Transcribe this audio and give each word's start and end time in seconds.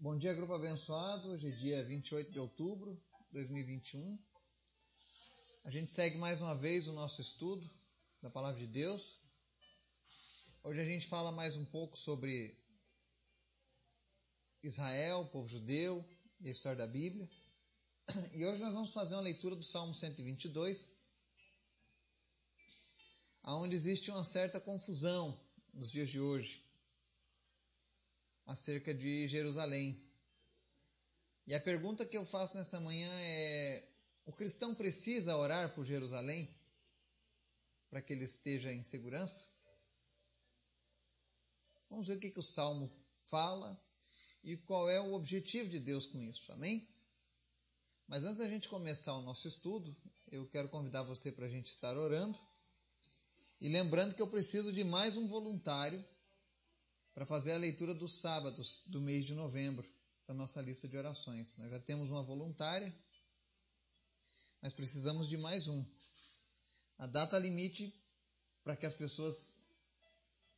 Bom 0.00 0.16
dia, 0.16 0.32
grupo 0.32 0.52
abençoado. 0.52 1.30
Hoje 1.30 1.48
é 1.48 1.50
dia 1.50 1.84
28 1.84 2.30
de 2.30 2.38
outubro 2.38 2.94
de 3.26 3.32
2021. 3.32 4.16
A 5.64 5.70
gente 5.72 5.90
segue 5.90 6.16
mais 6.16 6.40
uma 6.40 6.54
vez 6.54 6.86
o 6.86 6.92
nosso 6.92 7.20
estudo 7.20 7.68
da 8.22 8.30
Palavra 8.30 8.60
de 8.60 8.68
Deus. 8.68 9.20
Hoje 10.62 10.80
a 10.80 10.84
gente 10.84 11.08
fala 11.08 11.32
mais 11.32 11.56
um 11.56 11.64
pouco 11.64 11.98
sobre 11.98 12.56
Israel, 14.62 15.26
povo 15.32 15.48
judeu 15.48 16.08
e 16.40 16.48
a 16.48 16.52
história 16.52 16.78
da 16.78 16.86
Bíblia. 16.86 17.28
E 18.34 18.46
hoje 18.46 18.62
nós 18.62 18.74
vamos 18.74 18.92
fazer 18.92 19.16
uma 19.16 19.22
leitura 19.22 19.56
do 19.56 19.64
Salmo 19.64 19.96
122, 19.96 20.94
onde 23.42 23.74
existe 23.74 24.12
uma 24.12 24.22
certa 24.22 24.60
confusão 24.60 25.36
nos 25.74 25.90
dias 25.90 26.08
de 26.08 26.20
hoje 26.20 26.67
acerca 28.48 28.94
de 28.94 29.28
Jerusalém. 29.28 30.02
E 31.46 31.54
a 31.54 31.60
pergunta 31.60 32.04
que 32.04 32.16
eu 32.16 32.24
faço 32.24 32.56
nessa 32.56 32.80
manhã 32.80 33.08
é: 33.20 33.86
o 34.24 34.32
cristão 34.32 34.74
precisa 34.74 35.36
orar 35.36 35.72
por 35.74 35.84
Jerusalém 35.84 36.48
para 37.90 38.02
que 38.02 38.12
ele 38.12 38.24
esteja 38.24 38.72
em 38.72 38.82
segurança? 38.82 39.48
Vamos 41.88 42.08
ver 42.08 42.16
o 42.16 42.20
que, 42.20 42.30
que 42.30 42.38
o 42.38 42.42
Salmo 42.42 42.90
fala 43.24 43.80
e 44.42 44.56
qual 44.56 44.88
é 44.88 45.00
o 45.00 45.12
objetivo 45.12 45.68
de 45.68 45.78
Deus 45.78 46.06
com 46.06 46.22
isso, 46.22 46.50
amém? 46.52 46.86
Mas 48.06 48.24
antes 48.24 48.38
da 48.38 48.48
gente 48.48 48.68
começar 48.68 49.14
o 49.14 49.22
nosso 49.22 49.46
estudo, 49.46 49.94
eu 50.30 50.46
quero 50.48 50.68
convidar 50.68 51.02
você 51.02 51.30
para 51.30 51.46
a 51.46 51.48
gente 51.48 51.66
estar 51.66 51.96
orando. 51.96 52.38
E 53.60 53.68
lembrando 53.68 54.14
que 54.14 54.22
eu 54.22 54.28
preciso 54.28 54.72
de 54.72 54.84
mais 54.84 55.16
um 55.16 55.26
voluntário 55.28 56.02
para 57.18 57.26
fazer 57.26 57.50
a 57.50 57.58
leitura 57.58 57.92
dos 57.92 58.20
sábados 58.20 58.84
do 58.86 59.00
mês 59.00 59.26
de 59.26 59.34
novembro 59.34 59.84
da 60.24 60.32
nossa 60.32 60.62
lista 60.62 60.86
de 60.86 60.96
orações. 60.96 61.56
Nós 61.56 61.68
já 61.68 61.80
temos 61.80 62.10
uma 62.10 62.22
voluntária, 62.22 62.94
mas 64.62 64.72
precisamos 64.72 65.28
de 65.28 65.36
mais 65.36 65.66
um. 65.66 65.84
A 66.96 67.08
data 67.08 67.36
limite 67.36 67.92
para 68.62 68.76
que 68.76 68.86
as 68.86 68.94
pessoas 68.94 69.56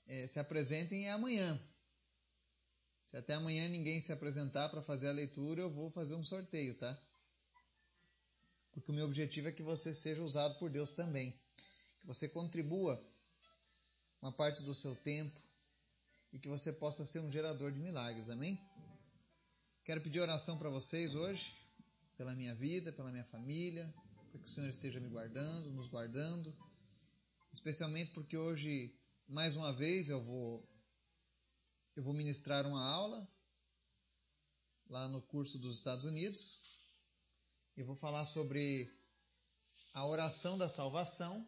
é, 0.06 0.26
se 0.26 0.38
apresentem 0.38 1.06
é 1.06 1.12
amanhã. 1.12 1.58
Se 3.04 3.16
até 3.16 3.32
amanhã 3.32 3.66
ninguém 3.70 3.98
se 3.98 4.12
apresentar 4.12 4.68
para 4.68 4.82
fazer 4.82 5.08
a 5.08 5.12
leitura, 5.12 5.62
eu 5.62 5.70
vou 5.70 5.90
fazer 5.90 6.14
um 6.14 6.22
sorteio, 6.22 6.76
tá? 6.76 7.02
Porque 8.72 8.90
o 8.90 8.94
meu 8.94 9.06
objetivo 9.06 9.48
é 9.48 9.52
que 9.52 9.62
você 9.62 9.94
seja 9.94 10.22
usado 10.22 10.58
por 10.58 10.68
Deus 10.68 10.92
também. 10.92 11.32
Que 12.00 12.06
você 12.06 12.28
contribua 12.28 13.02
uma 14.20 14.30
parte 14.30 14.62
do 14.62 14.74
seu 14.74 14.94
tempo, 14.94 15.40
e 16.32 16.38
que 16.38 16.48
você 16.48 16.72
possa 16.72 17.04
ser 17.04 17.20
um 17.20 17.30
gerador 17.30 17.72
de 17.72 17.80
milagres. 17.80 18.30
Amém? 18.30 18.58
Quero 19.84 20.00
pedir 20.00 20.20
oração 20.20 20.58
para 20.58 20.70
vocês 20.70 21.14
hoje, 21.14 21.54
pela 22.16 22.34
minha 22.34 22.54
vida, 22.54 22.92
pela 22.92 23.10
minha 23.10 23.24
família, 23.24 23.92
para 24.30 24.40
que 24.40 24.46
o 24.46 24.48
Senhor 24.48 24.68
esteja 24.68 25.00
me 25.00 25.08
guardando, 25.08 25.70
nos 25.70 25.88
guardando, 25.88 26.56
especialmente 27.52 28.12
porque 28.12 28.36
hoje, 28.36 28.94
mais 29.28 29.56
uma 29.56 29.72
vez, 29.72 30.08
eu 30.08 30.22
vou 30.22 30.68
eu 31.96 32.02
vou 32.04 32.14
ministrar 32.14 32.66
uma 32.66 32.82
aula 32.82 33.28
lá 34.88 35.08
no 35.08 35.20
curso 35.22 35.58
dos 35.58 35.76
Estados 35.76 36.04
Unidos. 36.04 36.60
Eu 37.76 37.84
vou 37.84 37.96
falar 37.96 38.24
sobre 38.26 38.88
a 39.92 40.06
oração 40.06 40.56
da 40.56 40.68
salvação 40.68 41.46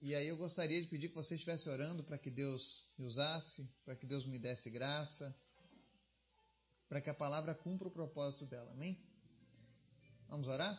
e 0.00 0.14
aí 0.14 0.28
eu 0.28 0.36
gostaria 0.36 0.80
de 0.80 0.88
pedir 0.88 1.08
que 1.08 1.14
você 1.14 1.34
estivesse 1.34 1.68
orando 1.68 2.04
para 2.04 2.18
que 2.18 2.30
Deus 2.30 2.84
me 2.98 3.06
usasse, 3.06 3.68
para 3.84 3.96
que 3.96 4.06
Deus 4.06 4.26
me 4.26 4.38
desse 4.38 4.70
graça, 4.70 5.34
para 6.88 7.00
que 7.00 7.08
a 7.08 7.14
palavra 7.14 7.54
cumpra 7.54 7.88
o 7.88 7.90
propósito 7.90 8.46
dela. 8.46 8.70
Amém? 8.72 9.02
Vamos 10.28 10.48
orar? 10.48 10.76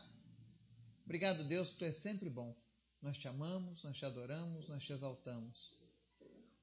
Obrigado, 1.03 1.43
Deus, 1.45 1.71
tu 1.71 1.83
és 1.83 1.95
sempre 1.95 2.29
bom. 2.29 2.55
Nós 3.01 3.17
te 3.17 3.27
amamos, 3.27 3.83
nós 3.83 3.97
te 3.97 4.05
adoramos, 4.05 4.69
nós 4.69 4.83
te 4.83 4.93
exaltamos. 4.93 5.75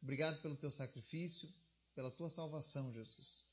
Obrigado 0.00 0.40
pelo 0.40 0.56
teu 0.56 0.70
sacrifício, 0.70 1.52
pela 1.94 2.10
tua 2.10 2.30
salvação, 2.30 2.92
Jesus. 2.92 3.44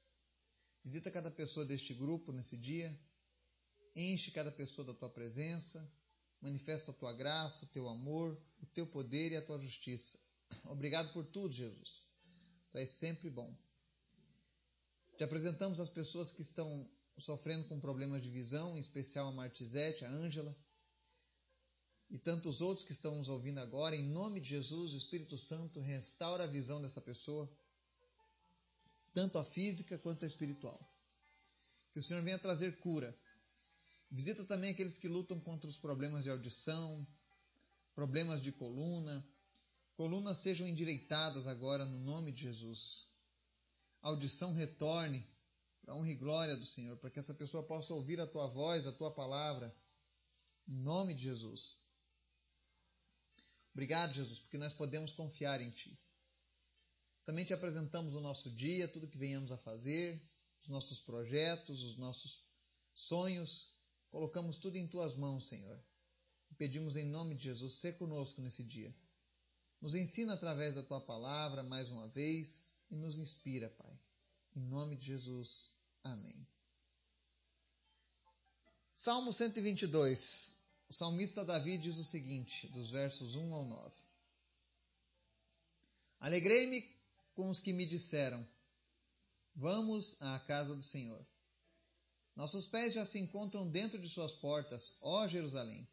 Visita 0.84 1.09
cada 1.09 1.31
pessoa 1.31 1.66
deste 1.66 1.94
grupo 1.94 2.31
nesse 2.31 2.58
dia. 2.58 2.98
Enche 3.96 4.31
cada 4.31 4.52
pessoa 4.52 4.86
da 4.86 4.94
tua 4.94 5.09
presença 5.09 5.92
manifesta 6.41 6.91
a 6.91 6.94
tua 6.94 7.13
graça, 7.13 7.66
o 7.66 7.68
teu 7.68 7.88
amor, 7.88 8.38
o 8.62 8.66
teu 8.68 8.88
poder 8.88 9.31
e 9.31 9.38
a 9.38 9.41
tua 9.41 9.59
justiça. 9.59 10.19
Obrigado 10.66 11.13
por 11.13 11.25
tudo, 11.25 11.53
Jesus. 11.53 12.03
Tu 12.72 12.78
és 12.78 12.90
sempre 12.90 13.29
bom. 13.29 13.56
Te 15.18 15.24
apresentamos 15.24 15.80
as 15.80 15.90
pessoas 15.90 16.31
que 16.31 16.41
estão 16.41 16.90
sofrendo 17.18 17.68
com 17.68 17.80
problemas 17.80 18.24
de 18.24 18.30
visão, 18.30 18.75
em 18.75 18.80
especial 18.80 19.28
a 19.28 19.31
Martizete, 19.31 20.03
a 20.03 20.09
Ângela, 20.09 20.56
e 22.09 22.18
tantos 22.18 22.59
outros 22.59 22.85
que 22.85 22.91
estão 22.91 23.16
nos 23.16 23.30
ouvindo 23.30 23.59
agora. 23.59 23.96
Em 23.96 24.09
nome 24.09 24.41
de 24.41 24.50
Jesus, 24.50 24.94
o 24.94 24.97
Espírito 24.97 25.38
Santo 25.38 25.80
restaura 25.80 26.46
a 26.46 26.47
visão 26.47 26.81
dessa 26.81 27.00
pessoa, 27.00 27.50
tanto 29.13 29.38
a 29.38 29.44
física 29.44 29.97
quanto 29.97 30.24
a 30.24 30.28
espiritual. 30.28 30.80
Que 31.91 32.00
o 32.00 32.03
Senhor 32.03 32.24
venha 32.24 32.40
trazer 32.40 32.80
cura 32.80 33.16
Visita 34.12 34.44
também 34.44 34.72
aqueles 34.72 34.98
que 34.98 35.08
lutam 35.08 35.40
contra 35.40 35.70
os 35.70 35.78
problemas 35.78 36.24
de 36.24 36.30
audição, 36.30 37.08
problemas 37.96 38.44
de 38.44 38.52
coluna. 38.52 39.26
Colunas 39.96 40.40
sejam 40.40 40.68
endireitadas 40.68 41.48
agora 41.48 41.86
no 41.86 42.00
nome 42.02 42.34
de 42.34 42.42
Jesus. 42.42 43.08
A 44.02 44.10
audição 44.10 44.54
retorne 44.54 45.26
para 45.82 45.94
a 45.94 45.98
honra 45.98 46.12
e 46.12 46.16
glória 46.16 46.58
do 46.58 46.66
Senhor, 46.66 46.98
para 46.98 47.10
que 47.10 47.20
essa 47.20 47.34
pessoa 47.34 47.64
possa 47.64 47.94
ouvir 47.94 48.20
a 48.20 48.28
tua 48.28 48.48
voz, 48.48 48.86
a 48.86 48.92
tua 48.92 49.12
palavra. 49.12 49.74
Em 50.68 50.76
nome 50.76 51.14
de 51.14 51.24
Jesus. 51.24 51.80
Obrigado, 53.72 54.14
Jesus, 54.14 54.42
porque 54.42 54.58
nós 54.58 54.74
podemos 54.74 55.14
confiar 55.14 55.62
em 55.62 55.72
Ti. 55.72 55.98
Também 57.24 57.46
te 57.46 57.54
apresentamos 57.54 58.14
o 58.14 58.20
nosso 58.20 58.52
dia, 58.52 58.90
tudo 58.90 59.08
que 59.08 59.18
venhamos 59.18 59.52
a 59.52 59.58
fazer, 59.58 60.22
os 60.60 60.68
nossos 60.68 61.00
projetos, 61.00 61.84
os 61.84 61.96
nossos 61.96 62.46
sonhos, 62.94 63.72
Colocamos 64.12 64.58
tudo 64.58 64.78
em 64.78 64.88
tuas 64.88 65.16
mãos, 65.16 65.48
Senhor. 65.48 65.82
E 66.52 66.56
pedimos 66.56 66.98
em 66.98 67.06
nome 67.06 67.34
de 67.34 67.46
Jesus, 67.46 67.76
ser 67.76 67.98
conosco 67.98 68.42
nesse 68.42 68.64
dia. 68.64 68.94
Nos 69.80 69.96
ensina 69.96 70.34
através 70.34 70.76
da 70.76 70.84
tua 70.84 71.02
palavra 71.02 71.64
mais 71.64 71.90
uma 71.90 72.08
vez 72.10 72.82
e 72.92 72.98
nos 72.98 73.18
inspira, 73.18 73.70
Pai. 73.70 74.00
Em 74.56 74.62
nome 74.62 74.98
de 74.98 75.06
Jesus. 75.06 75.74
Amém. 76.04 76.46
Salmo 78.92 79.32
122. 79.32 80.62
O 80.90 80.94
salmista 80.94 81.46
Davi 81.46 81.78
diz 81.78 81.98
o 81.98 82.04
seguinte, 82.04 82.68
dos 82.68 82.92
versos 82.92 83.36
1 83.36 83.54
ao 83.56 83.66
9: 83.66 83.96
Alegrei-me 86.20 86.84
com 87.34 87.50
os 87.50 87.62
que 87.62 87.72
me 87.72 87.86
disseram: 87.86 88.46
Vamos 89.56 90.22
à 90.22 90.38
casa 90.42 90.76
do 90.76 90.84
Senhor. 90.84 91.26
Nossos 92.36 92.68
pés 92.68 92.94
já 92.94 93.03
se 93.03 93.19
encontram 93.19 93.68
dentro 93.68 94.00
de 94.00 94.09
suas 94.09 94.31
portas, 94.31 94.96
ó 95.02 95.28
Jerusalém. 95.28 95.88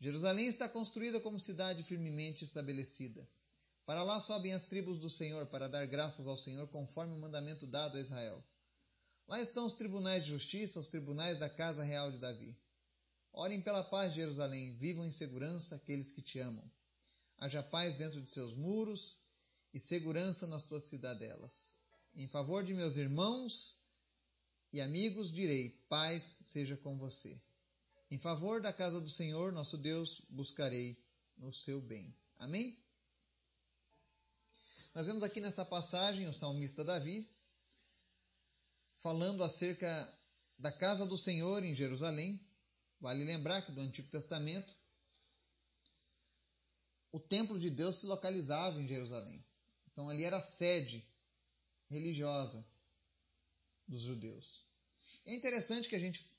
Jerusalém 0.00 0.46
está 0.46 0.68
construída 0.68 1.20
como 1.20 1.40
cidade 1.40 1.82
firmemente 1.82 2.44
estabelecida. 2.44 3.28
Para 3.84 4.02
lá 4.02 4.20
sobem 4.20 4.52
as 4.54 4.64
tribos 4.64 4.98
do 4.98 5.10
Senhor 5.10 5.46
para 5.46 5.68
dar 5.68 5.86
graças 5.86 6.26
ao 6.26 6.36
Senhor 6.36 6.68
conforme 6.68 7.14
o 7.14 7.18
mandamento 7.18 7.66
dado 7.66 7.96
a 7.96 8.00
Israel. 8.00 8.44
Lá 9.26 9.40
estão 9.40 9.66
os 9.66 9.74
tribunais 9.74 10.24
de 10.24 10.30
justiça, 10.30 10.78
os 10.78 10.88
tribunais 10.88 11.38
da 11.38 11.50
casa 11.50 11.82
real 11.82 12.12
de 12.12 12.18
Davi. 12.18 12.56
Orem 13.32 13.60
pela 13.60 13.82
paz 13.82 14.10
de 14.10 14.20
Jerusalém, 14.20 14.76
vivam 14.78 15.04
em 15.04 15.10
segurança 15.10 15.76
aqueles 15.76 16.12
que 16.12 16.22
te 16.22 16.38
amam. 16.38 16.70
Haja 17.36 17.62
paz 17.62 17.96
dentro 17.96 18.20
de 18.20 18.30
seus 18.30 18.54
muros 18.54 19.18
e 19.74 19.80
segurança 19.80 20.46
nas 20.46 20.64
tuas 20.64 20.84
cidadelas. 20.84 21.76
Em 22.14 22.26
favor 22.26 22.64
de 22.64 22.74
meus 22.74 22.96
irmãos 22.96 23.76
e 24.72 24.80
amigos 24.80 25.30
direi: 25.30 25.70
paz 25.88 26.40
seja 26.42 26.76
com 26.76 26.98
você. 26.98 27.40
Em 28.10 28.18
favor 28.18 28.60
da 28.60 28.72
casa 28.72 29.00
do 29.00 29.08
Senhor, 29.08 29.52
nosso 29.52 29.76
Deus, 29.76 30.22
buscarei 30.28 30.96
no 31.36 31.52
seu 31.52 31.80
bem. 31.80 32.14
Amém? 32.38 32.76
Nós 34.94 35.06
vemos 35.06 35.22
aqui 35.22 35.40
nessa 35.40 35.64
passagem 35.64 36.26
o 36.26 36.32
salmista 36.32 36.84
Davi 36.84 37.28
falando 38.96 39.44
acerca 39.44 40.18
da 40.58 40.72
casa 40.72 41.06
do 41.06 41.16
Senhor 41.16 41.62
em 41.62 41.74
Jerusalém. 41.74 42.40
Vale 43.00 43.24
lembrar 43.24 43.62
que 43.62 43.72
do 43.72 43.80
Antigo 43.80 44.08
Testamento 44.08 44.74
o 47.12 47.20
templo 47.20 47.58
de 47.58 47.70
Deus 47.70 47.96
se 47.96 48.06
localizava 48.06 48.80
em 48.80 48.88
Jerusalém. 48.88 49.44
Então 49.92 50.08
ali 50.08 50.24
era 50.24 50.38
a 50.38 50.42
sede 50.42 51.06
religiosa 51.88 52.66
dos 53.88 54.02
judeus. 54.02 54.62
É 55.24 55.34
interessante 55.34 55.88
que 55.88 55.96
a 55.96 55.98
gente 55.98 56.30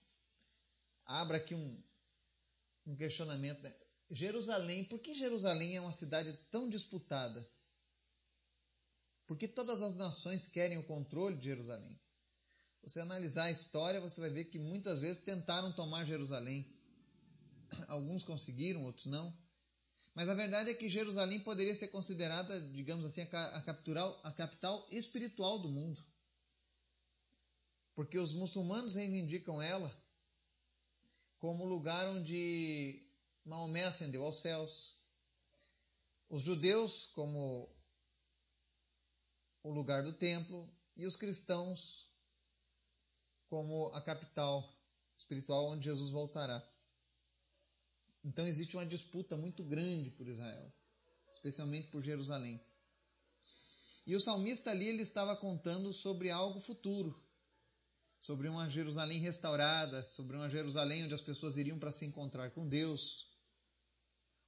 abra 1.06 1.38
aqui 1.38 1.56
um, 1.56 1.84
um 2.86 2.96
questionamento. 2.96 3.62
Né? 3.62 3.76
Jerusalém, 4.12 4.86
por 4.86 5.00
que 5.00 5.16
Jerusalém 5.16 5.76
é 5.76 5.82
uma 5.82 5.92
cidade 5.92 6.32
tão 6.52 6.70
disputada? 6.70 7.48
Porque 9.26 9.48
todas 9.48 9.82
as 9.82 9.96
nações 9.96 10.48
querem 10.48 10.78
o 10.78 10.88
controle 10.88 11.38
de 11.38 11.46
Jerusalém. 11.46 12.00
você 12.82 13.00
analisar 13.00 13.44
a 13.44 13.52
história, 13.52 14.02
você 14.02 14.22
vai 14.22 14.30
ver 14.30 14.46
que 14.46 14.58
muitas 14.58 15.02
vezes 15.02 15.20
tentaram 15.20 15.72
tomar 15.72 16.06
Jerusalém. 16.06 16.66
Alguns 17.88 18.24
conseguiram, 18.24 18.84
outros 18.84 19.06
não. 19.06 19.36
Mas 20.16 20.28
a 20.28 20.34
verdade 20.34 20.72
é 20.72 20.74
que 20.74 20.90
Jerusalém 20.90 21.44
poderia 21.44 21.76
ser 21.76 21.90
considerada, 21.90 22.60
digamos 22.72 23.06
assim, 23.06 23.22
a 23.22 23.58
a 24.24 24.32
capital 24.32 24.88
espiritual 24.90 25.60
do 25.60 25.70
mundo. 25.70 26.04
Porque 28.00 28.18
os 28.18 28.34
muçulmanos 28.34 28.96
reivindicam 28.96 29.62
ela 29.62 29.94
como 31.38 31.66
lugar 31.66 32.08
onde 32.08 33.06
Maomé 33.44 33.84
ascendeu 33.84 34.24
aos 34.24 34.40
céus. 34.40 34.96
Os 36.30 36.42
judeus, 36.42 37.08
como 37.08 37.70
o 39.62 39.70
lugar 39.70 40.02
do 40.02 40.14
templo, 40.14 40.74
e 40.96 41.06
os 41.06 41.18
cristãos, 41.18 42.10
como 43.50 43.88
a 43.88 44.02
capital 44.02 44.74
espiritual 45.18 45.66
onde 45.68 45.84
Jesus 45.84 46.12
voltará. 46.12 46.66
Então 48.24 48.48
existe 48.48 48.78
uma 48.78 48.86
disputa 48.86 49.36
muito 49.36 49.62
grande 49.62 50.10
por 50.12 50.26
Israel, 50.26 50.74
especialmente 51.34 51.90
por 51.90 52.02
Jerusalém. 52.02 52.66
E 54.08 54.16
o 54.16 54.22
salmista 54.22 54.72
ali 54.72 54.88
ele 54.88 55.02
estava 55.02 55.36
contando 55.36 55.92
sobre 55.92 56.32
algo 56.32 56.62
futuro, 56.62 57.28
sobre 58.20 58.50
uma 58.50 58.70
Jerusalém 58.70 59.20
restaurada, 59.20 60.04
sobre 60.04 60.36
uma 60.36 60.50
Jerusalém 60.50 61.06
onde 61.06 61.14
as 61.14 61.22
pessoas 61.22 61.58
iriam 61.58 61.80
para 61.80 61.92
se 61.92 62.06
encontrar 62.06 62.52
com 62.52 62.68
Deus, 62.68 63.28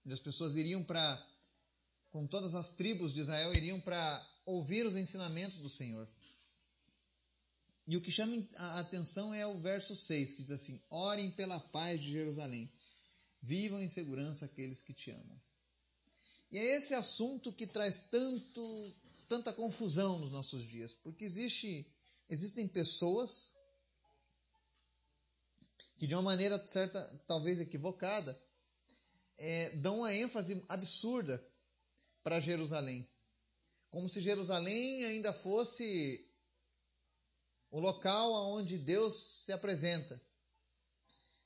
onde 0.05 0.13
as 0.13 0.19
pessoas 0.19 0.55
iriam 0.55 0.83
para, 0.83 1.27
com 2.09 2.27
todas 2.27 2.53
as 2.53 2.71
tribos 2.71 3.13
de 3.13 3.21
Israel, 3.21 3.53
iriam 3.53 3.79
para 3.79 4.27
ouvir 4.45 4.85
os 4.85 4.95
ensinamentos 4.95 5.59
do 5.59 5.69
Senhor. 5.69 6.07
E 7.87 7.95
o 7.97 8.01
que 8.01 8.11
chama 8.11 8.47
a 8.55 8.79
atenção 8.79 9.33
é 9.33 9.45
o 9.47 9.59
verso 9.59 9.95
6, 9.95 10.33
que 10.33 10.43
diz 10.43 10.51
assim: 10.51 10.81
Orem 10.89 11.31
pela 11.31 11.59
paz 11.59 11.99
de 11.99 12.11
Jerusalém, 12.11 12.71
vivam 13.41 13.81
em 13.81 13.87
segurança 13.87 14.45
aqueles 14.45 14.81
que 14.81 14.93
te 14.93 15.11
amam. 15.11 15.41
E 16.51 16.57
é 16.57 16.75
esse 16.75 16.93
assunto 16.93 17.51
que 17.53 17.65
traz 17.65 18.01
tanto, 18.03 18.95
tanta 19.27 19.53
confusão 19.53 20.19
nos 20.19 20.29
nossos 20.29 20.63
dias, 20.63 20.93
porque 20.93 21.23
existe, 21.23 21.89
existem 22.29 22.67
pessoas 22.67 23.55
que 26.01 26.07
de 26.07 26.15
uma 26.15 26.23
maneira 26.23 26.57
certa, 26.65 26.99
talvez 27.27 27.59
equivocada, 27.59 28.35
é, 29.37 29.69
dão 29.75 29.99
uma 29.99 30.11
ênfase 30.11 30.65
absurda 30.67 31.39
para 32.23 32.39
Jerusalém, 32.39 33.07
como 33.91 34.09
se 34.09 34.19
Jerusalém 34.19 35.05
ainda 35.05 35.31
fosse 35.31 36.27
o 37.69 37.79
local 37.79 38.33
aonde 38.33 38.79
Deus 38.79 39.43
se 39.45 39.51
apresenta. 39.51 40.19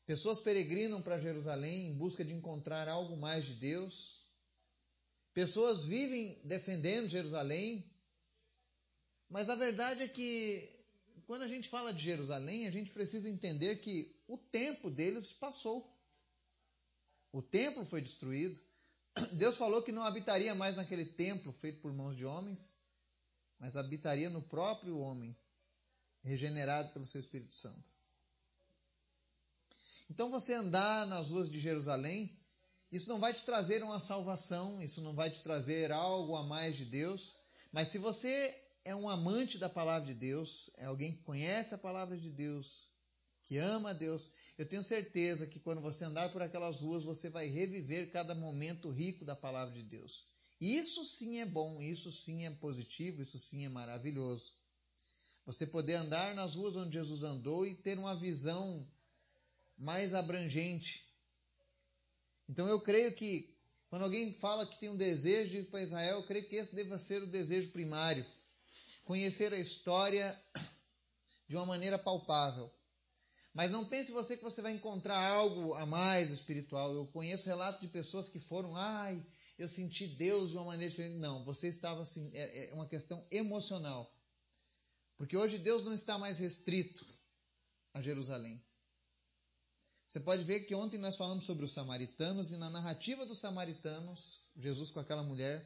Pessoas 0.06 0.40
peregrinam 0.40 1.02
para 1.02 1.18
Jerusalém 1.18 1.90
em 1.90 1.98
busca 1.98 2.24
de 2.24 2.32
encontrar 2.34 2.88
algo 2.88 3.18
mais 3.18 3.44
de 3.44 3.56
Deus. 3.56 4.24
Pessoas 5.34 5.84
vivem 5.84 6.40
defendendo 6.46 7.10
Jerusalém. 7.10 7.94
Mas 9.28 9.50
a 9.50 9.56
verdade 9.56 10.04
é 10.04 10.08
que 10.08 10.75
quando 11.26 11.42
a 11.42 11.48
gente 11.48 11.70
fala 11.70 11.94
de 11.94 12.04
Jerusalém, 12.04 12.68
a 12.68 12.72
gente 12.72 12.92
precisa 12.92 13.30
entender 13.30 13.78
que 13.78 14.16
o 14.28 14.38
tempo 14.38 14.90
deles 14.90 15.34
passou. 15.34 15.92
O 17.32 17.42
templo 17.42 17.84
foi 17.84 18.02
destruído. 18.02 18.60
Deus 19.34 19.58
falou 19.58 19.82
que 19.82 19.92
não 19.92 20.04
habitaria 20.04 20.54
mais 20.54 20.76
naquele 20.78 21.06
templo 21.06 21.52
feito 21.52 21.82
por 21.82 21.94
mãos 21.94 22.16
de 22.16 22.26
homens, 22.26 22.78
mas 23.60 23.76
habitaria 23.76 24.30
no 24.30 24.42
próprio 24.42 24.98
homem 24.98 25.36
regenerado 26.24 26.94
pelo 26.94 27.06
seu 27.06 27.20
Espírito 27.20 27.54
Santo. 27.54 27.84
Então, 30.10 30.30
você 30.30 30.54
andar 30.54 31.08
nas 31.08 31.32
ruas 31.32 31.50
de 31.50 31.60
Jerusalém, 31.60 32.40
isso 32.92 33.10
não 33.10 33.20
vai 33.20 33.34
te 33.34 33.44
trazer 33.44 33.84
uma 33.84 34.00
salvação, 34.00 34.82
isso 34.82 35.02
não 35.02 35.16
vai 35.16 35.30
te 35.30 35.42
trazer 35.42 35.92
algo 35.92 36.36
a 36.36 36.44
mais 36.44 36.76
de 36.76 36.86
Deus, 36.86 37.38
mas 37.72 37.88
se 37.88 37.98
você 37.98 38.65
é 38.86 38.96
um 38.96 39.10
amante 39.10 39.58
da 39.58 39.68
palavra 39.68 40.08
de 40.08 40.14
Deus, 40.14 40.70
é 40.78 40.86
alguém 40.86 41.12
que 41.12 41.24
conhece 41.24 41.74
a 41.74 41.78
palavra 41.78 42.16
de 42.16 42.30
Deus, 42.30 42.88
que 43.44 43.58
ama 43.58 43.90
a 43.90 43.94
Deus, 43.94 44.32
eu 44.58 44.66
tenho 44.68 44.84
certeza 44.84 45.48
que 45.48 45.60
quando 45.60 45.82
você 45.82 46.06
andar 46.06 46.32
por 46.32 46.42
aquelas 46.42 46.80
ruas, 46.80 47.04
você 47.04 47.30
vai 47.30 47.48
reviver 47.48 48.12
cada 48.12 48.36
momento 48.36 48.90
rico 48.92 49.26
da 49.26 49.36
palavra 49.36 49.74
de 49.74 49.84
Deus. 49.84 50.28
Isso 50.62 51.04
sim 51.04 51.40
é 51.40 51.46
bom, 51.46 51.82
isso 51.82 52.12
sim 52.12 52.46
é 52.46 52.52
positivo, 52.52 53.22
isso 53.22 53.40
sim 53.40 53.66
é 53.66 53.70
maravilhoso. 53.70 54.54
Você 55.46 55.66
poder 55.66 55.96
andar 55.96 56.34
nas 56.36 56.56
ruas 56.56 56.76
onde 56.76 56.94
Jesus 56.94 57.24
andou 57.24 57.66
e 57.66 57.76
ter 57.76 57.98
uma 57.98 58.16
visão 58.16 58.88
mais 59.78 60.14
abrangente. 60.14 61.06
Então 62.48 62.68
eu 62.68 62.80
creio 62.80 63.14
que 63.14 63.54
quando 63.90 64.04
alguém 64.04 64.32
fala 64.34 64.66
que 64.66 64.80
tem 64.80 64.90
um 64.90 64.98
desejo 64.98 65.52
de 65.52 65.58
ir 65.60 65.66
para 65.66 65.82
Israel, 65.82 66.18
eu 66.18 66.28
creio 66.28 66.48
que 66.48 66.56
esse 66.56 66.76
deva 66.76 66.98
ser 66.98 67.22
o 67.24 67.28
desejo 67.28 67.72
primário. 67.72 68.26
Conhecer 69.06 69.54
a 69.54 69.60
história 69.60 70.38
de 71.48 71.56
uma 71.56 71.66
maneira 71.66 71.98
palpável. 71.98 72.70
Mas 73.54 73.72
não 73.72 73.86
pense 73.86 74.12
você 74.12 74.36
que 74.36 74.44
você 74.44 74.62
vai 74.62 74.74
encontrar 74.74 75.18
algo 75.18 75.74
a 75.76 75.86
mais 75.86 76.30
espiritual. 76.30 76.94
Eu 76.94 77.08
conheço 77.08 77.48
relatos 77.48 77.80
de 77.80 77.88
pessoas 77.88 78.28
que 78.28 78.40
foram, 78.40 78.76
ai, 78.76 79.26
eu 79.58 79.70
senti 79.70 80.06
Deus 80.08 80.50
de 80.50 80.58
uma 80.58 80.66
maneira 80.66 80.90
diferente. 80.90 81.18
Não, 81.18 81.46
você 81.46 81.70
estava 81.70 82.02
assim, 82.02 82.30
é, 82.34 82.72
é 82.72 82.74
uma 82.74 82.86
questão 82.86 83.26
emocional. 83.32 84.14
Porque 85.18 85.38
hoje 85.38 85.58
Deus 85.58 85.86
não 85.86 85.94
está 85.94 86.18
mais 86.18 86.40
restrito 86.40 87.06
a 87.94 88.02
Jerusalém. 88.02 88.62
Você 90.08 90.20
pode 90.20 90.44
ver 90.44 90.62
que 90.62 90.76
ontem 90.76 90.98
nós 90.98 91.16
falamos 91.16 91.46
sobre 91.46 91.64
os 91.64 91.72
samaritanos 91.72 92.52
e 92.52 92.58
na 92.58 92.70
narrativa 92.70 93.26
dos 93.26 93.40
samaritanos, 93.40 94.42
Jesus 94.58 94.92
com 94.92 95.00
aquela 95.00 95.24
mulher, 95.24 95.66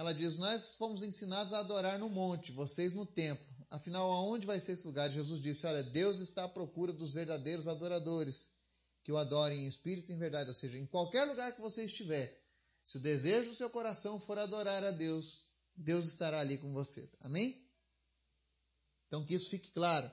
ela 0.00 0.14
diz: 0.14 0.38
Nós 0.38 0.76
fomos 0.76 1.02
ensinados 1.02 1.52
a 1.52 1.60
adorar 1.60 1.98
no 1.98 2.08
monte, 2.08 2.52
vocês 2.52 2.94
no 2.94 3.04
templo. 3.04 3.46
Afinal, 3.68 4.10
aonde 4.10 4.46
vai 4.46 4.58
ser 4.58 4.72
esse 4.72 4.86
lugar? 4.86 5.10
Jesus 5.10 5.38
disse: 5.42 5.66
Olha, 5.66 5.82
Deus 5.82 6.20
está 6.20 6.44
à 6.44 6.48
procura 6.48 6.90
dos 6.90 7.12
verdadeiros 7.12 7.68
adoradores, 7.68 8.50
que 9.04 9.12
o 9.12 9.18
adorem 9.18 9.62
em 9.62 9.66
espírito 9.66 10.10
e 10.10 10.14
em 10.14 10.18
verdade. 10.18 10.48
Ou 10.48 10.54
seja, 10.54 10.78
em 10.78 10.86
qualquer 10.86 11.26
lugar 11.26 11.54
que 11.54 11.60
você 11.60 11.84
estiver, 11.84 12.34
se 12.82 12.96
o 12.96 13.00
desejo 13.00 13.50
do 13.50 13.54
seu 13.54 13.68
coração 13.68 14.18
for 14.18 14.38
adorar 14.38 14.82
a 14.82 14.90
Deus, 14.90 15.42
Deus 15.76 16.06
estará 16.06 16.40
ali 16.40 16.56
com 16.56 16.72
você. 16.72 17.06
Amém? 17.20 17.54
Então, 19.06 19.22
que 19.26 19.34
isso 19.34 19.50
fique 19.50 19.70
claro. 19.70 20.10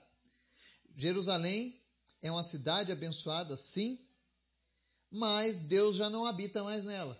Jerusalém 0.97 1.73
é 2.21 2.29
uma 2.29 2.43
cidade 2.43 2.91
abençoada, 2.91 3.55
sim, 3.55 3.97
mas 5.09 5.61
Deus 5.61 5.95
já 5.95 6.09
não 6.09 6.25
habita 6.25 6.61
mais 6.61 6.83
nela. 6.83 7.17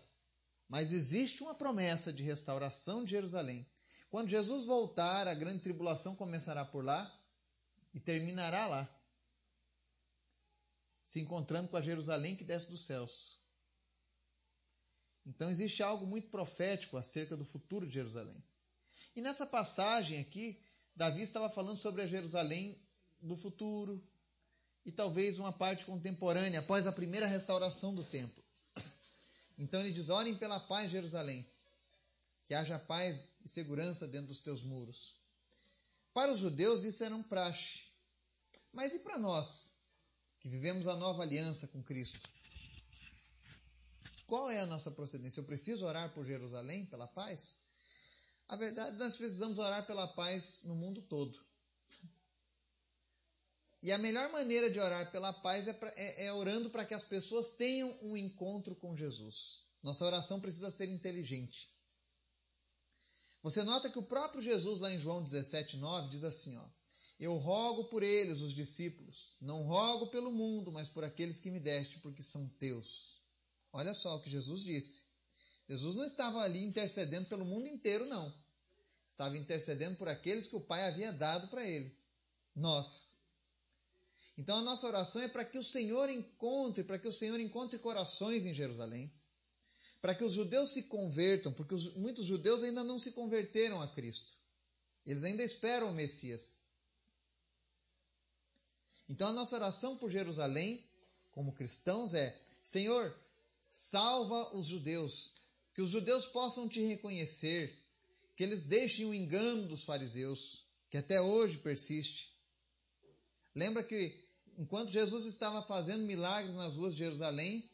Mas 0.68 0.92
existe 0.92 1.44
uma 1.44 1.56
promessa 1.56 2.12
de 2.12 2.24
restauração 2.24 3.04
de 3.04 3.12
Jerusalém. 3.12 3.66
Quando 4.10 4.30
Jesus 4.30 4.66
voltar, 4.66 5.28
a 5.28 5.34
grande 5.34 5.62
tribulação 5.62 6.16
começará 6.16 6.66
por 6.66 6.84
lá 6.84 7.14
e 7.94 8.00
terminará 8.00 8.68
lá, 8.68 9.02
se 11.04 11.20
encontrando 11.22 11.70
com 11.70 11.78
a 11.78 11.82
Jerusalém 11.82 12.36
que 12.36 12.44
desce 12.44 12.70
dos 12.70 12.86
céus. 12.86 13.42
Então 15.26 15.50
existe 15.50 15.84
algo 15.84 16.06
muito 16.06 16.30
profético 16.30 16.98
acerca 16.98 17.36
do 17.36 17.46
futuro 17.46 17.86
de 17.86 17.94
Jerusalém. 17.94 18.42
E 19.16 19.22
nessa 19.22 19.46
passagem 19.46 20.20
aqui, 20.20 20.62
Davi 20.96 21.22
estava 21.22 21.50
falando 21.50 21.78
sobre 21.78 22.02
a 22.02 22.08
Jerusalém 22.08 22.82
do 23.20 23.36
futuro 23.36 24.06
e 24.86 24.92
talvez 24.92 25.38
uma 25.38 25.52
parte 25.52 25.86
contemporânea, 25.86 26.60
após 26.60 26.88
a 26.88 26.92
primeira 26.92 27.28
restauração 27.28 27.94
do 27.94 28.04
templo. 28.04 28.47
Então 29.58 29.80
ele 29.80 29.92
diz: 29.92 30.10
Orem 30.10 30.38
pela 30.38 30.60
paz, 30.60 30.92
Jerusalém, 30.92 31.46
que 32.46 32.54
haja 32.54 32.78
paz 32.78 33.26
e 33.44 33.50
segurança 33.50 34.08
dentro 34.08 34.28
dos 34.28 34.40
teus 34.40 34.62
muros. 34.62 35.20
Para 36.14 36.32
os 36.32 36.40
judeus 36.40 36.84
isso 36.84 37.04
era 37.04 37.16
um 37.16 37.24
praxe. 37.24 37.84
Mas 38.74 38.94
e 38.94 39.00
para 39.00 39.18
nós, 39.18 39.74
que 40.40 40.50
vivemos 40.50 40.88
a 40.88 40.96
nova 40.96 41.24
aliança 41.24 41.68
com 41.68 41.84
Cristo? 41.84 42.28
Qual 44.28 44.50
é 44.50 44.60
a 44.60 44.66
nossa 44.66 44.92
procedência? 44.92 45.40
Eu 45.40 45.46
preciso 45.46 45.86
orar 45.86 46.14
por 46.14 46.26
Jerusalém, 46.26 46.86
pela 46.86 47.08
paz? 47.08 47.58
A 48.50 48.56
verdade, 48.56 48.98
nós 48.98 49.16
precisamos 49.16 49.58
orar 49.58 49.86
pela 49.86 50.08
paz 50.08 50.64
no 50.64 50.76
mundo 50.76 51.02
todo. 51.02 51.40
E 53.88 53.92
a 53.94 53.98
melhor 53.98 54.30
maneira 54.34 54.70
de 54.70 54.82
orar 54.82 55.10
pela 55.14 55.32
paz 55.32 55.66
é, 55.66 55.72
pra, 55.72 55.90
é, 55.96 56.26
é 56.26 56.34
orando 56.34 56.70
para 56.70 56.84
que 56.84 56.94
as 56.94 57.06
pessoas 57.06 57.52
tenham 57.52 57.98
um 58.02 58.18
encontro 58.18 58.76
com 58.76 58.94
Jesus. 58.94 59.64
Nossa 59.82 60.04
oração 60.04 60.42
precisa 60.42 60.70
ser 60.70 60.90
inteligente. 60.90 61.72
Você 63.42 63.64
nota 63.64 63.90
que 63.90 63.98
o 63.98 64.04
próprio 64.04 64.42
Jesus, 64.42 64.82
lá 64.82 64.92
em 64.92 65.00
João 65.00 65.24
17,9, 65.24 66.10
diz 66.10 66.26
assim: 66.26 66.58
ó, 66.58 66.70
Eu 67.18 67.38
rogo 67.38 67.86
por 67.86 68.04
eles, 68.04 68.42
os 68.42 68.54
discípulos, 68.54 69.38
não 69.40 69.64
rogo 69.64 70.08
pelo 70.08 70.34
mundo, 70.34 70.70
mas 70.70 70.90
por 70.90 71.06
aqueles 71.06 71.40
que 71.40 71.50
me 71.50 71.62
deste, 71.62 71.98
porque 72.00 72.22
são 72.22 72.46
teus. 72.60 73.22
Olha 73.72 73.94
só 73.94 74.18
o 74.18 74.22
que 74.22 74.30
Jesus 74.30 74.66
disse. 74.66 75.06
Jesus 75.70 75.96
não 75.96 76.04
estava 76.04 76.42
ali 76.42 76.62
intercedendo 76.62 77.30
pelo 77.30 77.46
mundo 77.46 77.70
inteiro, 77.70 78.06
não. 78.06 78.38
Estava 79.08 79.38
intercedendo 79.38 79.96
por 79.96 80.10
aqueles 80.10 80.46
que 80.46 80.58
o 80.58 80.62
Pai 80.68 80.86
havia 80.86 81.14
dado 81.14 81.48
para 81.48 81.66
ele. 81.66 81.98
Nós. 82.54 83.17
Então 84.38 84.58
a 84.58 84.62
nossa 84.62 84.86
oração 84.86 85.22
é 85.22 85.28
para 85.28 85.44
que 85.44 85.58
o 85.58 85.64
Senhor 85.64 86.10
encontre, 86.10 86.84
para 86.84 87.00
que 87.00 87.08
o 87.08 87.12
Senhor 87.12 87.40
encontre 87.40 87.80
corações 87.80 88.46
em 88.46 88.54
Jerusalém, 88.54 89.12
para 90.00 90.14
que 90.14 90.24
os 90.24 90.34
judeus 90.34 90.70
se 90.70 90.84
convertam, 90.84 91.52
porque 91.52 91.74
os, 91.74 91.94
muitos 91.96 92.26
judeus 92.26 92.62
ainda 92.62 92.84
não 92.84 93.00
se 93.00 93.12
converteram 93.12 93.82
a 93.82 93.88
Cristo. 93.88 94.34
Eles 95.06 95.24
ainda 95.24 95.44
esperam 95.44 95.90
o 95.90 95.94
Messias. 95.94 96.60
Então 99.10 99.30
a 99.30 99.34
nossa 99.34 99.56
oração 99.56 99.98
por 99.98 100.12
Jerusalém, 100.12 100.86
como 101.32 101.54
cristãos, 101.54 102.14
é: 102.14 102.40
Senhor, 102.64 103.18
salva 103.72 104.56
os 104.56 104.68
judeus, 104.68 105.34
que 105.74 105.82
os 105.82 105.90
judeus 105.90 106.28
possam 106.28 106.70
te 106.70 106.82
reconhecer, 106.82 107.76
que 108.36 108.44
eles 108.44 108.64
deixem 108.64 109.06
o 109.06 109.14
engano 109.14 109.68
dos 109.68 109.84
fariseus, 109.84 110.66
que 110.92 110.98
até 110.98 111.20
hoje 111.20 111.58
persiste. 111.58 112.38
Lembra 113.56 113.84
que 113.84 114.27
enquanto 114.58 114.92
Jesus 114.92 115.26
estava 115.26 115.62
fazendo 115.62 116.04
milagres 116.04 116.56
nas 116.56 116.76
ruas 116.76 116.94
de 116.94 117.00
Jerusalém, 117.00 117.70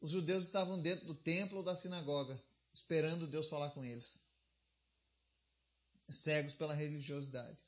os 0.00 0.10
judeus 0.10 0.44
estavam 0.44 0.80
dentro 0.80 1.06
do 1.06 1.14
templo 1.14 1.58
ou 1.58 1.62
da 1.62 1.76
sinagoga, 1.76 2.42
esperando 2.72 3.26
Deus 3.26 3.48
falar 3.48 3.70
com 3.70 3.84
eles. 3.84 4.24
Cegos 6.10 6.54
pela 6.54 6.74
religiosidade. 6.74 7.58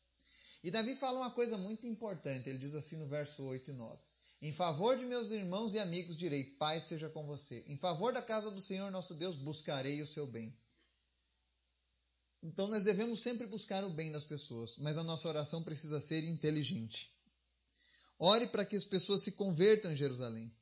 E 0.64 0.70
Davi 0.70 0.94
fala 0.96 1.18
uma 1.18 1.30
coisa 1.30 1.58
muito 1.58 1.86
importante, 1.86 2.48
ele 2.48 2.58
diz 2.58 2.74
assim 2.74 2.96
no 2.96 3.06
verso 3.06 3.42
8 3.42 3.70
e 3.70 3.74
9. 3.74 3.98
Em 4.40 4.52
favor 4.52 4.96
de 4.96 5.04
meus 5.04 5.30
irmãos 5.30 5.74
e 5.74 5.78
amigos 5.78 6.16
direi, 6.16 6.44
paz 6.44 6.84
seja 6.84 7.08
com 7.08 7.24
você. 7.24 7.62
Em 7.68 7.76
favor 7.76 8.12
da 8.12 8.22
casa 8.22 8.50
do 8.50 8.60
Senhor 8.60 8.90
nosso 8.90 9.14
Deus 9.14 9.36
buscarei 9.36 10.02
o 10.02 10.06
seu 10.06 10.26
bem. 10.26 10.56
Então 12.42 12.66
nós 12.66 12.82
devemos 12.82 13.20
sempre 13.20 13.46
buscar 13.46 13.84
o 13.84 13.90
bem 13.90 14.10
das 14.10 14.24
pessoas, 14.24 14.76
mas 14.78 14.98
a 14.98 15.04
nossa 15.04 15.28
oração 15.28 15.62
precisa 15.62 16.00
ser 16.00 16.24
inteligente. 16.24 17.12
Ore 18.24 18.46
para 18.46 18.64
que 18.64 18.76
as 18.76 18.86
pessoas 18.86 19.22
se 19.22 19.32
convertam 19.32 19.90
em 19.90 19.96
Jerusalém. 19.96 20.54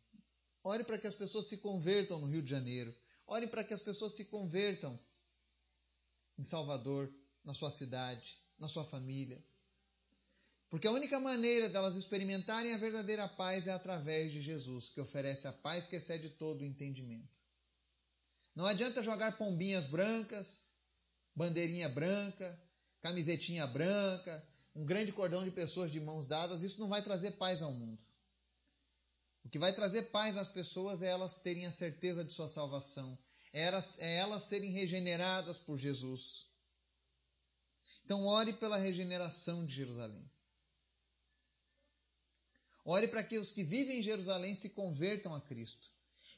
Ore 0.64 0.82
para 0.82 0.96
que 0.96 1.06
as 1.06 1.14
pessoas 1.14 1.46
se 1.46 1.58
convertam 1.58 2.18
no 2.18 2.26
Rio 2.26 2.42
de 2.42 2.48
Janeiro. 2.48 2.96
Ore 3.26 3.46
para 3.48 3.62
que 3.62 3.74
as 3.74 3.82
pessoas 3.82 4.14
se 4.14 4.24
convertam 4.24 4.98
em 6.38 6.42
Salvador, 6.42 7.12
na 7.44 7.52
sua 7.52 7.70
cidade, 7.70 8.40
na 8.58 8.66
sua 8.66 8.82
família. 8.82 9.44
Porque 10.70 10.88
a 10.88 10.90
única 10.90 11.20
maneira 11.20 11.68
delas 11.68 11.96
experimentarem 11.96 12.72
a 12.72 12.78
verdadeira 12.78 13.28
paz 13.28 13.66
é 13.66 13.72
através 13.72 14.32
de 14.32 14.40
Jesus, 14.40 14.88
que 14.88 14.98
oferece 14.98 15.46
a 15.46 15.52
paz 15.52 15.86
que 15.86 15.96
excede 15.96 16.30
todo 16.30 16.62
o 16.62 16.64
entendimento. 16.64 17.28
Não 18.54 18.64
adianta 18.64 19.02
jogar 19.02 19.36
pombinhas 19.36 19.84
brancas, 19.84 20.70
bandeirinha 21.36 21.90
branca, 21.90 22.58
camisetinha 23.02 23.66
branca, 23.66 24.42
um 24.74 24.84
grande 24.84 25.12
cordão 25.12 25.44
de 25.44 25.50
pessoas 25.50 25.90
de 25.90 26.00
mãos 26.00 26.26
dadas, 26.26 26.62
isso 26.62 26.80
não 26.80 26.88
vai 26.88 27.02
trazer 27.02 27.32
paz 27.32 27.62
ao 27.62 27.72
mundo. 27.72 28.02
O 29.44 29.48
que 29.48 29.58
vai 29.58 29.72
trazer 29.72 30.10
paz 30.10 30.36
às 30.36 30.48
pessoas 30.48 31.02
é 31.02 31.08
elas 31.08 31.34
terem 31.34 31.66
a 31.66 31.72
certeza 31.72 32.24
de 32.24 32.32
sua 32.32 32.48
salvação, 32.48 33.18
é 33.52 33.62
elas, 33.62 33.98
é 33.98 34.16
elas 34.16 34.44
serem 34.44 34.70
regeneradas 34.70 35.58
por 35.58 35.76
Jesus. 35.76 36.46
Então, 38.04 38.24
ore 38.26 38.52
pela 38.52 38.76
regeneração 38.76 39.64
de 39.64 39.74
Jerusalém. 39.74 40.30
Ore 42.84 43.08
para 43.08 43.24
que 43.24 43.38
os 43.38 43.50
que 43.50 43.64
vivem 43.64 43.98
em 43.98 44.02
Jerusalém 44.02 44.54
se 44.54 44.70
convertam 44.70 45.34
a 45.34 45.40
Cristo. 45.40 45.88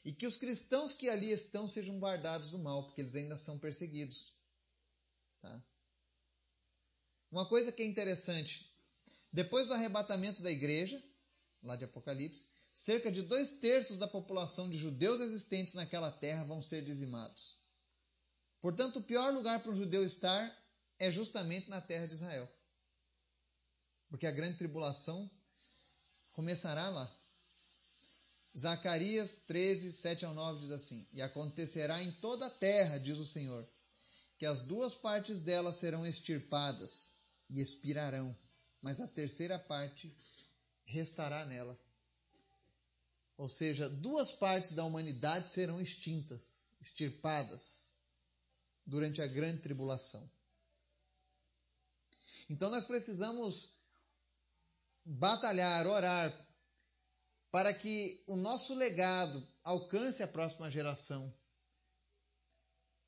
E 0.05 0.11
que 0.11 0.27
os 0.27 0.37
cristãos 0.37 0.93
que 0.93 1.09
ali 1.09 1.31
estão 1.31 1.67
sejam 1.67 1.97
guardados 1.99 2.51
do 2.51 2.59
mal, 2.59 2.85
porque 2.85 3.01
eles 3.01 3.15
ainda 3.15 3.37
são 3.37 3.57
perseguidos. 3.57 4.35
Tá? 5.41 5.63
Uma 7.33 7.47
coisa 7.47 7.71
que 7.71 7.81
é 7.81 7.85
interessante: 7.87 8.71
depois 9.31 9.67
do 9.67 9.73
arrebatamento 9.73 10.43
da 10.43 10.51
igreja, 10.51 11.03
lá 11.63 11.75
de 11.75 11.83
Apocalipse, 11.83 12.45
cerca 12.71 13.11
de 13.11 13.23
dois 13.23 13.53
terços 13.53 13.97
da 13.97 14.07
população 14.07 14.69
de 14.69 14.77
judeus 14.77 15.19
existentes 15.19 15.73
naquela 15.73 16.11
terra 16.11 16.43
vão 16.43 16.61
ser 16.61 16.85
dizimados. 16.85 17.57
Portanto, 18.61 18.99
o 18.99 19.03
pior 19.03 19.33
lugar 19.33 19.59
para 19.63 19.71
um 19.71 19.75
judeu 19.75 20.05
estar 20.05 20.55
é 20.99 21.11
justamente 21.11 21.67
na 21.71 21.81
terra 21.81 22.05
de 22.05 22.13
Israel. 22.13 22.47
Porque 24.09 24.27
a 24.27 24.31
grande 24.31 24.59
tribulação 24.59 25.27
começará 26.33 26.87
lá. 26.89 27.19
Zacarias 28.55 29.39
13, 29.47 29.91
7 29.91 30.23
ao 30.25 30.35
9 30.35 30.59
diz 30.59 30.69
assim: 30.69 31.07
E 31.11 31.19
acontecerá 31.19 31.99
em 32.03 32.11
toda 32.11 32.45
a 32.45 32.51
terra, 32.51 32.99
diz 32.99 33.17
o 33.17 33.25
Senhor, 33.25 33.67
que 34.37 34.45
as 34.45 34.61
duas 34.61 34.93
partes 34.93 35.41
dela 35.41 35.73
serão 35.73 36.05
extirpadas 36.05 37.22
e 37.49 37.61
expirarão, 37.61 38.35
mas 38.81 38.99
a 38.99 39.07
terceira 39.07 39.57
parte 39.59 40.15
restará 40.85 41.45
nela. 41.45 41.79
Ou 43.37 43.47
seja, 43.47 43.89
duas 43.89 44.31
partes 44.31 44.73
da 44.73 44.83
humanidade 44.83 45.49
serão 45.49 45.81
extintas, 45.81 46.71
extirpadas, 46.79 47.91
durante 48.85 49.21
a 49.21 49.27
grande 49.27 49.61
tribulação. 49.61 50.29
Então 52.49 52.69
nós 52.69 52.85
precisamos 52.85 53.77
batalhar, 55.05 55.87
orar, 55.87 56.47
para 57.51 57.73
que 57.73 58.23
o 58.27 58.35
nosso 58.35 58.73
legado 58.73 59.47
alcance 59.63 60.23
a 60.23 60.27
próxima 60.27 60.69
geração. 60.69 61.33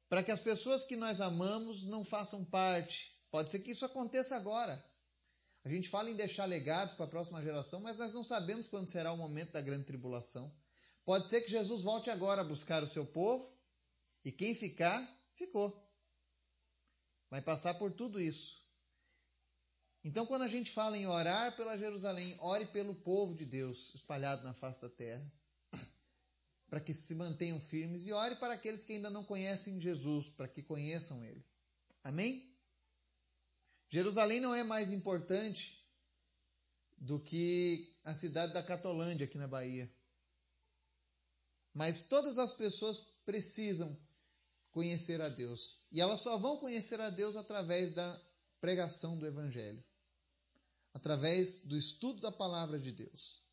Para 0.07 0.23
que 0.23 0.31
as 0.31 0.39
pessoas 0.39 0.83
que 0.83 0.95
nós 0.95 1.19
amamos 1.19 1.85
não 1.85 2.05
façam 2.05 2.45
parte. 2.45 3.14
Pode 3.31 3.49
ser 3.49 3.59
que 3.59 3.71
isso 3.71 3.85
aconteça 3.85 4.35
agora. 4.35 4.83
A 5.63 5.69
gente 5.69 5.89
fala 5.89 6.09
em 6.11 6.15
deixar 6.15 6.45
legados 6.45 6.93
para 6.93 7.05
a 7.05 7.09
próxima 7.09 7.41
geração, 7.41 7.79
mas 7.79 7.97
nós 7.97 8.13
não 8.13 8.23
sabemos 8.23 8.67
quando 8.67 8.89
será 8.89 9.11
o 9.11 9.17
momento 9.17 9.51
da 9.51 9.61
grande 9.61 9.85
tribulação. 9.85 10.55
Pode 11.03 11.27
ser 11.27 11.41
que 11.41 11.49
Jesus 11.49 11.83
volte 11.83 12.09
agora 12.09 12.41
a 12.41 12.45
buscar 12.45 12.83
o 12.83 12.87
seu 12.87 13.05
povo 13.05 13.51
e 14.23 14.31
quem 14.31 14.53
ficar, 14.53 15.01
ficou. 15.33 15.83
Vai 17.29 17.41
passar 17.41 17.73
por 17.75 17.91
tudo 17.91 18.21
isso. 18.21 18.63
Então, 20.03 20.27
quando 20.27 20.43
a 20.43 20.47
gente 20.47 20.71
fala 20.71 20.95
em 20.95 21.07
orar 21.07 21.55
pela 21.55 21.77
Jerusalém, 21.77 22.37
ore 22.39 22.67
pelo 22.67 22.93
povo 22.93 23.33
de 23.33 23.43
Deus 23.43 23.93
espalhado 23.95 24.43
na 24.43 24.53
face 24.53 24.83
da 24.83 24.89
terra, 24.89 25.33
para 26.69 26.79
que 26.79 26.93
se 26.93 27.15
mantenham 27.15 27.59
firmes, 27.59 28.05
e 28.05 28.13
ore 28.13 28.35
para 28.35 28.53
aqueles 28.53 28.83
que 28.83 28.93
ainda 28.93 29.09
não 29.09 29.23
conhecem 29.23 29.81
Jesus, 29.81 30.29
para 30.29 30.47
que 30.47 30.61
conheçam 30.61 31.25
Ele. 31.25 31.43
Amém? 32.03 32.54
Jerusalém 33.89 34.39
não 34.39 34.53
é 34.53 34.63
mais 34.63 34.91
importante 34.91 35.83
do 36.97 37.19
que 37.19 37.95
a 38.03 38.15
cidade 38.15 38.53
da 38.53 38.63
Catolândia, 38.63 39.25
aqui 39.25 39.37
na 39.37 39.47
Bahia. 39.47 39.91
Mas 41.73 42.03
todas 42.03 42.37
as 42.37 42.53
pessoas 42.53 43.01
precisam 43.25 43.97
conhecer 44.71 45.21
a 45.21 45.29
Deus. 45.29 45.81
E 45.91 46.01
elas 46.01 46.21
só 46.21 46.37
vão 46.37 46.57
conhecer 46.57 46.99
a 47.01 47.09
Deus 47.09 47.35
através 47.35 47.93
da 47.93 48.21
pregação 48.59 49.17
do 49.17 49.25
Evangelho 49.25 49.83
através 50.95 51.59
do 51.59 51.77
estudo 51.77 52.21
da 52.21 52.31
palavra 52.31 52.79
de 52.79 52.93
Deus. 52.93 53.43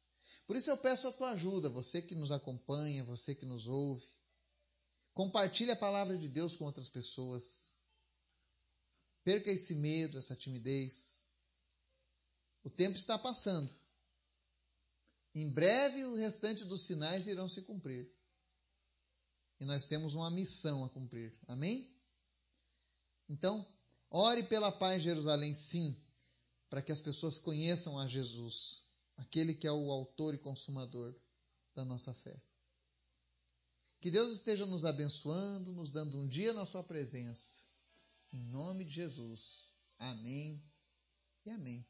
Por 0.46 0.54
isso 0.54 0.70
eu 0.70 0.78
peço 0.78 1.08
a 1.08 1.12
tua 1.12 1.32
ajuda, 1.32 1.68
você 1.68 2.00
que 2.00 2.14
nos 2.14 2.30
acompanha, 2.30 3.02
você 3.02 3.34
que 3.34 3.44
nos 3.44 3.66
ouve. 3.66 4.06
Compartilhe 5.12 5.72
a 5.72 5.76
palavra 5.76 6.16
de 6.16 6.28
Deus 6.28 6.54
com 6.54 6.64
outras 6.64 6.88
pessoas. 6.88 7.76
Perca 9.24 9.50
esse 9.50 9.74
medo, 9.74 10.18
essa 10.18 10.36
timidez. 10.36 11.26
O 12.64 12.70
tempo 12.70 12.96
está 12.96 13.18
passando. 13.18 13.72
Em 15.34 15.50
breve 15.50 16.04
o 16.04 16.16
restante 16.16 16.64
dos 16.64 16.82
sinais 16.82 17.26
irão 17.26 17.48
se 17.48 17.62
cumprir. 17.62 18.10
E 19.60 19.64
nós 19.64 19.84
temos 19.84 20.14
uma 20.14 20.30
missão 20.30 20.84
a 20.84 20.90
cumprir. 20.90 21.32
Amém? 21.46 21.88
Então, 23.28 23.66
ore 24.10 24.42
pela 24.44 24.72
paz 24.72 24.96
em 24.96 25.00
Jerusalém, 25.00 25.54
sim 25.54 25.96
para 26.72 26.80
que 26.80 26.90
as 26.90 27.02
pessoas 27.02 27.38
conheçam 27.38 27.98
a 27.98 28.06
Jesus, 28.06 28.86
aquele 29.18 29.52
que 29.52 29.66
é 29.66 29.70
o 29.70 29.90
autor 29.90 30.32
e 30.32 30.38
consumador 30.38 31.14
da 31.74 31.84
nossa 31.84 32.14
fé. 32.14 32.42
Que 34.00 34.10
Deus 34.10 34.32
esteja 34.32 34.64
nos 34.64 34.86
abençoando, 34.86 35.70
nos 35.74 35.90
dando 35.90 36.18
um 36.18 36.26
dia 36.26 36.54
na 36.54 36.64
Sua 36.64 36.82
presença. 36.82 37.61
Em 38.32 38.46
nome 38.46 38.84
de 38.86 38.92
Jesus. 38.92 39.76
Amém 39.98 40.64
e 41.44 41.50
amém. 41.50 41.86